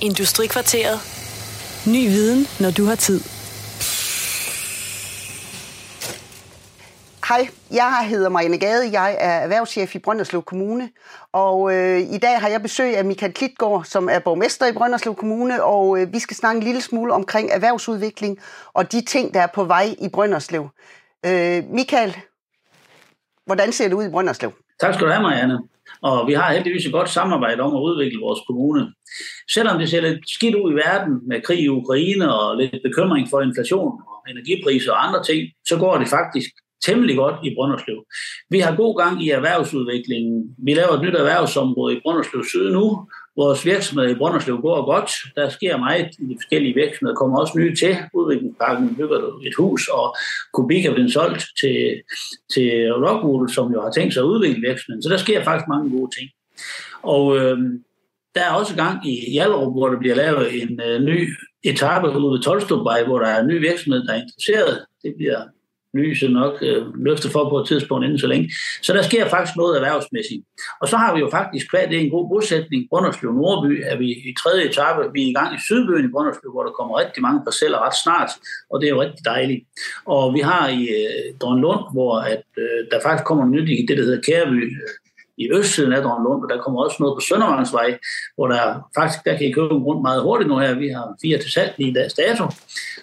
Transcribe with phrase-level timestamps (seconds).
[0.00, 0.98] Industrikvarteret.
[1.86, 3.20] Ny viden, når du har tid.
[7.28, 9.00] Hej, jeg hedder Marianne Gade.
[9.00, 10.90] Jeg er erhvervschef i Brønderslev Kommune.
[11.32, 15.14] Og øh, i dag har jeg besøg af Michael Klitgaard, som er borgmester i Brønderslev
[15.14, 15.64] Kommune.
[15.64, 18.38] Og øh, vi skal snakke en lille smule omkring erhvervsudvikling
[18.74, 20.68] og de ting, der er på vej i Brønderslev.
[21.26, 22.16] Øh, Michael,
[23.46, 24.52] hvordan ser det ud i Brønderslev?
[24.80, 25.58] Tak skal du have, Marianne.
[26.02, 28.92] Og vi har heldigvis et godt samarbejde om at udvikle vores kommune.
[29.54, 33.28] Selvom det ser lidt skidt ud i verden med krig i Ukraine og lidt bekymring
[33.30, 36.50] for inflation og energipriser og andre ting, så går det faktisk
[36.86, 38.04] temmelig godt i Brønderslev.
[38.50, 40.56] Vi har god gang i erhvervsudviklingen.
[40.66, 43.08] Vi laver et nyt erhvervsområde i Brønderslev Syd nu.
[43.42, 45.10] Vores virksomhed i Brønderslev går godt.
[45.36, 47.14] Der sker meget i de forskellige virksomheder.
[47.14, 47.96] Der kommer også nye til.
[48.14, 50.16] Udviklingsparken bygger et hus, og
[50.52, 52.02] Kubik er blevet solgt til,
[52.54, 52.68] til
[53.04, 55.02] Rockwool, som jo har tænkt sig at udvikle virksomheden.
[55.02, 56.30] Så der sker faktisk mange gode ting.
[57.02, 57.58] Og øh,
[58.34, 61.28] der er også gang i Hjallerup, hvor der bliver lavet en øh, ny
[61.64, 64.84] etape ude ved Tolstubvej, hvor der er en ny virksomhed, der er interesseret.
[65.02, 65.40] Det bliver
[65.98, 68.50] lyset nok øh, løftet for på et tidspunkt inden så længe.
[68.82, 70.42] Så der sker faktisk noget erhvervsmæssigt.
[70.80, 73.96] Og så har vi jo faktisk, hvad det er en god bosætning, Brønderslev Nordby, er
[73.96, 76.98] vi i tredje etape, vi er i gang i Sydbyen i Brønderslev, hvor der kommer
[76.98, 78.30] rigtig mange parceller ret snart,
[78.70, 79.62] og det er jo rigtig dejligt.
[80.06, 83.96] Og vi har i øh, Drønlund, hvor at, øh, der faktisk kommer nyt i det,
[83.98, 84.62] der hedder Kæreby,
[85.38, 87.98] i østsiden af Drømlund, og der kommer også noget på Søndervangsvej,
[88.36, 88.62] hvor der
[88.98, 90.74] faktisk, der kan I købe rundt meget hurtigt nu her.
[90.84, 92.44] Vi har fire til salg lige i dags dato.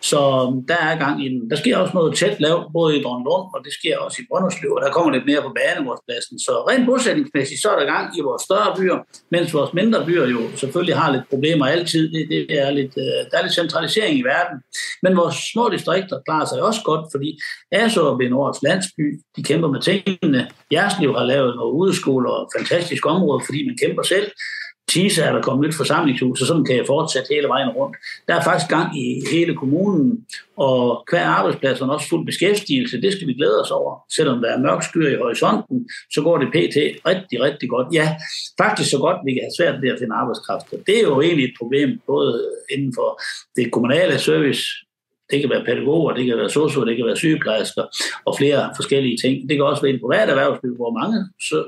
[0.00, 0.20] Så
[0.68, 1.50] der er gang i den.
[1.50, 4.72] Der sker også noget tæt lavt, både i Drømlund, og det sker også i Brønderslev,
[4.76, 6.38] og der kommer lidt mere på banegårdspladsen.
[6.38, 8.98] Så rent bosætningsmæssigt, så er der gang i vores større byer,
[9.30, 12.12] mens vores mindre byer jo selvfølgelig har lidt problemer altid.
[12.14, 14.56] Det, det er lidt, øh, der er lidt centralisering i verden.
[15.02, 17.38] Men vores små distrikter klarer sig også godt, fordi
[17.72, 20.48] Aso og Nordens landsby, de kæmper med tingene.
[20.72, 24.30] Jerslev har lavet noget udeskole og fantastisk område, fordi man kæmper selv.
[24.88, 27.96] Tisa er der kommet nyt forsamlingshus, og sådan kan jeg fortsætte hele vejen rundt.
[28.28, 33.00] Der er faktisk gang i hele kommunen, og hver arbejdsplads er også fuld beskæftigelse.
[33.00, 33.92] Det skal vi glæde os over.
[34.16, 36.76] Selvom der er mørk skyer i horisonten, så går det pt.
[37.10, 37.88] rigtig, rigtig godt.
[37.92, 38.16] Ja,
[38.62, 40.66] faktisk så godt, vi kan have svært ved at finde arbejdskraft.
[40.86, 43.20] Det er jo egentlig et problem, både inden for
[43.56, 44.62] det kommunale service,
[45.30, 47.84] det kan være pædagoger, det kan være sosuer, det kan være sygeplejersker
[48.24, 49.48] og flere forskellige ting.
[49.48, 51.18] Det kan også være et privat erhvervsliv, hvor mange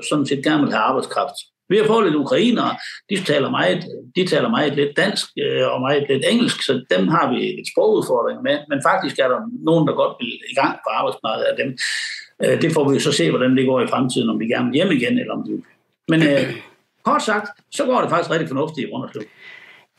[0.09, 1.37] sådan set gerne vil have arbejdskraft.
[1.69, 2.71] Vi har fået lidt ukrainere,
[3.09, 3.79] de taler meget,
[4.15, 7.67] de taler meget lidt dansk øh, og meget lidt engelsk, så dem har vi et
[7.71, 11.55] sprogudfordring med, men faktisk er der nogen, der godt vil i gang på arbejdsmarkedet af
[11.61, 11.69] dem.
[12.43, 14.75] Øh, det får vi så se, hvordan det går i fremtiden, om vi gerne vil
[14.75, 15.63] hjem igen, eller om de
[16.07, 16.43] Men øh,
[17.03, 19.23] kort sagt, så går det faktisk rigtig fornuftigt i Brønderslev.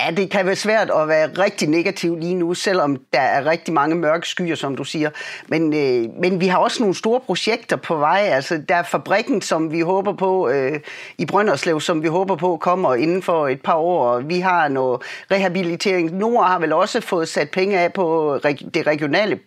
[0.00, 3.74] Ja, det kan være svært at være rigtig negativ lige nu, selvom der er rigtig
[3.74, 5.10] mange mørke skyer, som du siger.
[5.48, 8.20] Men, øh, men vi har også nogle store projekter på vej.
[8.20, 10.80] Altså, der er fabrikken, som vi håber på øh,
[11.18, 14.20] i Brønderslev, som vi håber på kommer inden for et par år.
[14.20, 16.16] Vi har noget rehabilitering.
[16.16, 18.38] Nord har vel også fået sat penge af på
[18.74, 19.38] det regionale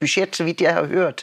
[0.00, 1.22] budget, så vidt jeg har hørt.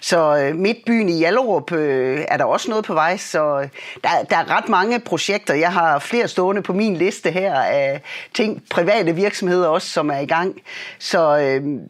[0.00, 3.68] Så øh, midtbyen i Hjallerup øh, er der også noget på vej, så øh,
[4.04, 5.54] der, der er ret mange projekter.
[5.54, 8.02] Jeg har flere stående på min liste her af
[8.34, 10.60] ting, private virksomheder også, som er i gang.
[10.98, 11.80] Så, øh,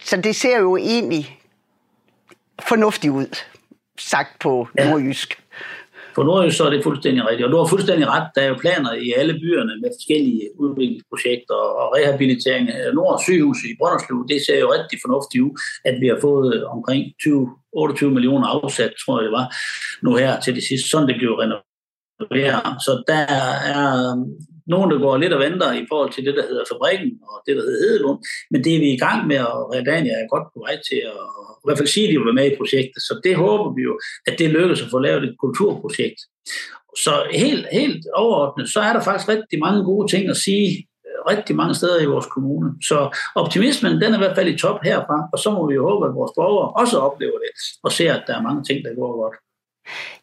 [0.00, 1.40] så det ser jo egentlig
[2.62, 3.36] fornuftigt ud,
[3.98, 5.40] sagt på nordjysk.
[6.14, 7.46] På Nordjys så er det fuldstændig rigtigt.
[7.46, 8.26] Og du har fuldstændig ret.
[8.34, 13.58] Der er jo planer i alle byerne med forskellige udviklingsprojekter og rehabilitering af Nord sygehus
[13.64, 14.18] i Brønderslev.
[14.28, 15.54] Det ser jo rigtig fornuftigt ud,
[15.84, 19.46] at vi har fået omkring 20, 28 millioner afsat, tror jeg det var,
[20.04, 20.88] nu her til det sidste.
[20.88, 22.82] Sådan det blev renoveret.
[22.86, 23.22] Så der
[23.76, 23.84] er
[24.66, 27.56] nogen, der går lidt og venter i forhold til det, der hedder fabrikken og det,
[27.56, 28.18] der hedder Hedelund.
[28.50, 31.20] Men det er vi i gang med, og Redania er godt på vej til at
[31.62, 33.00] i hvert fald sige, at de vil være med i projektet.
[33.08, 33.94] Så det håber vi jo,
[34.28, 36.20] at det lykkes at få lavet et kulturprojekt.
[37.04, 40.68] Så helt, helt overordnet, så er der faktisk rigtig mange gode ting at sige
[41.06, 42.68] øh, rigtig mange steder i vores kommune.
[42.88, 42.98] Så
[43.34, 46.06] optimismen, den er i hvert fald i top herfra, og så må vi jo håbe,
[46.06, 47.50] at vores borgere også oplever det,
[47.84, 49.36] og ser, at der er mange ting, der går godt.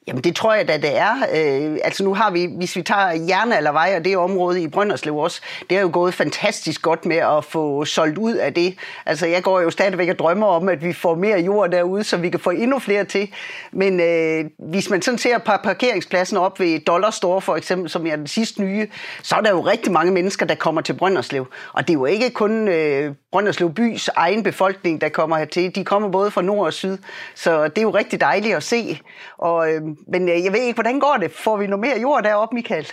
[0.07, 1.15] Jamen det tror jeg da, det er.
[1.33, 5.41] Øh, altså nu har vi, hvis vi tager Jernaldervej og det område i Brønderslev også,
[5.69, 8.77] det er jo gået fantastisk godt med at få solgt ud af det.
[9.05, 12.17] Altså jeg går jo stadigvæk og drømmer om, at vi får mere jord derude, så
[12.17, 13.29] vi kan få endnu flere til.
[13.71, 18.07] Men øh, hvis man sådan ser på parkeringspladsen op ved Dollar Store for eksempel, som
[18.07, 18.87] er den sidste nye,
[19.23, 21.47] så er der jo rigtig mange mennesker, der kommer til Brønderslev.
[21.73, 25.75] Og det er jo ikke kun øh, Brønderslev bys egen befolkning, der kommer hertil.
[25.75, 26.97] De kommer både fra nord og syd,
[27.35, 28.99] så det er jo rigtig dejligt at se.
[29.37, 31.31] Og, øhm, øh, men jeg ved ikke, hvordan går det?
[31.31, 32.87] Får vi noget mere jord deroppe, Michael?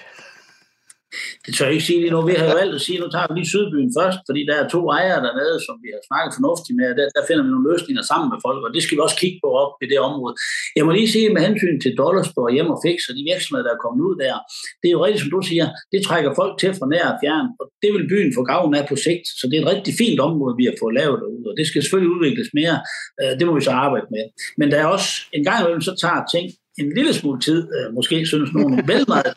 [1.45, 2.21] Det tør jeg ikke sige lige nu.
[2.31, 4.67] Vi har valgt at sige, at nu tager vi lige Sydbyen først, fordi der er
[4.75, 8.05] to ejere dernede, som vi har snakket fornuftigt med, der, der finder vi nogle løsninger
[8.11, 10.35] sammen med folk, og det skal vi også kigge på op i det område.
[10.77, 13.75] Jeg må lige sige med hensyn til Dollarsborg Hjem og Fix og de virksomheder, der
[13.75, 14.35] er kommet ud der,
[14.81, 17.47] det er jo rigtigt, som du siger, det trækker folk til fra nær og fjern,
[17.61, 20.21] og det vil byen få gavn af på sigt, så det er et rigtig fint
[20.29, 22.77] område, vi har fået lavet derude, og det skal selvfølgelig udvikles mere,
[23.21, 24.25] øh, det må vi så arbejde med.
[24.59, 26.47] Men der er også en gang imellem, så tager ting
[26.81, 29.35] en lille smule tid, øh, måske synes nogen vel meget,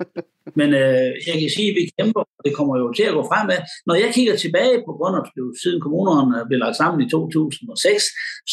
[0.60, 3.24] men øh, jeg kan sige, at vi kæmper, og det kommer jo til at gå
[3.32, 3.60] fremad.
[3.88, 8.04] Når jeg kigger tilbage på Brønderslev, siden kommunerne blev lagt sammen i 2006,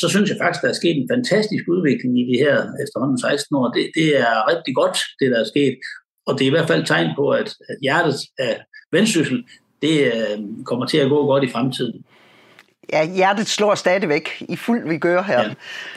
[0.00, 3.56] så synes jeg faktisk, der er sket en fantastisk udvikling i de her efterhånden 16
[3.58, 3.66] år.
[3.76, 5.74] Det, det er rigtig godt, det der er sket,
[6.28, 7.48] og det er i hvert fald tegn på, at,
[7.84, 8.54] hjertet af
[8.96, 9.38] vendsyssel,
[9.82, 10.38] det øh,
[10.68, 11.98] kommer til at gå godt i fremtiden
[12.92, 15.42] ja, hjertet slår stadigvæk i fuld vi gør her.
[15.42, 15.48] Ja.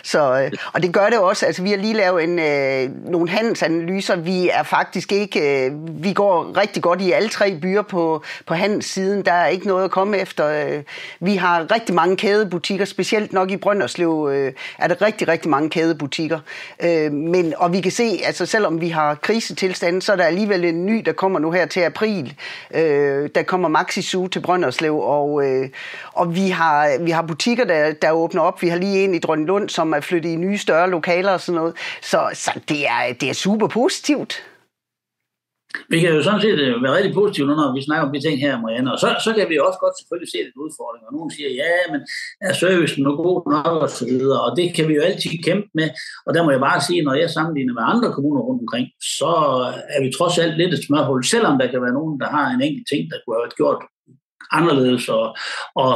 [0.03, 1.45] Så, øh, og det gør det også.
[1.45, 4.15] Altså, vi har lige lavet en, øh, nogle handelsanalyser.
[4.15, 5.65] Vi er faktisk ikke...
[5.65, 5.71] Øh,
[6.03, 9.25] vi går rigtig godt i alle tre byer på, på handelssiden.
[9.25, 10.47] Der er ikke noget at komme efter.
[10.47, 10.83] Øh,
[11.19, 15.69] vi har rigtig mange kædebutikker, specielt nok i Brønderslev øh, er der rigtig, rigtig mange
[15.69, 16.39] kædebutikker.
[16.83, 20.65] Øh, men, og vi kan se, altså selvom vi har krisetilstanden, så er der alligevel
[20.65, 22.33] en ny, der kommer nu her til april.
[22.73, 25.69] Øh, der kommer Maxi Zoo til Brønderslev, og, øh,
[26.13, 28.61] og vi har Øh, vi har butikker, der, der åbner op.
[28.61, 31.59] Vi har lige en i Drønlund, som er flyttet i nye større lokaler og sådan
[31.59, 31.73] noget.
[32.01, 34.43] Så, så det, er, det er super positivt.
[35.93, 38.21] Vi kan jo sådan set øh, være rigtig positive nu, når vi snakker om de
[38.25, 38.93] ting her, Marianne.
[38.93, 41.07] Og så, så kan vi også godt selvfølgelig se lidt udfordringer.
[41.09, 42.01] Og nogen siger, ja, men
[42.47, 44.41] er servicen nu god nok og så videre.
[44.45, 45.89] Og det kan vi jo altid kæmpe med.
[46.25, 48.87] Og der må jeg bare sige, når jeg sammenligner med andre kommuner rundt omkring,
[49.19, 49.33] så
[49.95, 52.61] er vi trods alt lidt et smørhul, selvom der kan være nogen, der har en
[52.67, 53.79] enkelt ting, der kunne have været gjort
[54.51, 55.09] anderledes.
[55.09, 55.35] Og,
[55.75, 55.93] og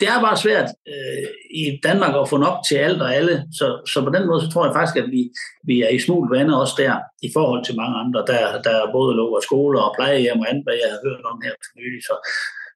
[0.00, 3.44] det er bare svært øh, i Danmark at få nok til alt og alle.
[3.58, 5.22] Så, så på den måde, så tror jeg faktisk, at vi,
[5.64, 9.16] vi er i smult vande også der, i forhold til mange andre, der, der både
[9.16, 12.02] lukker skoler og plejehjem og andet, hvad jeg har hørt om her for nylig.
[12.08, 12.14] Så,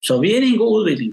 [0.06, 1.12] så vi er i en god udvikling.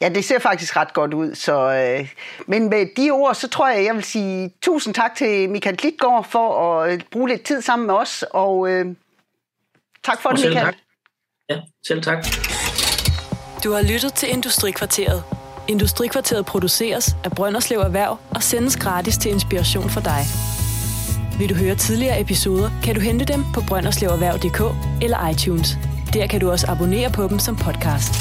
[0.00, 1.34] Ja, det ser faktisk ret godt ud.
[1.34, 2.12] Så, øh,
[2.46, 6.24] men med de ord, så tror jeg, jeg vil sige tusind tak til Michael Klitgaard
[6.24, 8.24] for at bruge lidt tid sammen med os.
[8.30, 8.86] Og øh,
[10.04, 10.64] tak for og det, Michael.
[10.64, 10.74] Tak.
[11.50, 12.53] Ja, selv tak.
[13.64, 15.22] Du har lyttet til Industrikvarteret.
[15.68, 20.24] Industrikvarteret produceres af Brønderslev Erhverv og sendes gratis til inspiration for dig.
[21.38, 24.60] Vil du høre tidligere episoder, kan du hente dem på brønderslevererhverv.dk
[25.02, 25.78] eller iTunes.
[26.12, 28.14] Der kan du også abonnere på dem som podcast.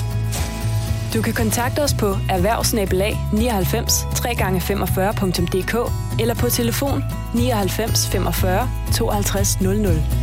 [1.13, 5.91] Du kan kontakte os på erhvervsnabelag 99 3x45.dk
[6.21, 7.03] eller på telefon
[7.35, 10.22] 99 45 52 00.